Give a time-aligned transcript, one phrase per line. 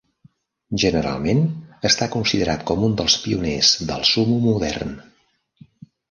[0.83, 1.41] Generalment,
[1.89, 4.97] està considerat com un dels pioners del sumo modern.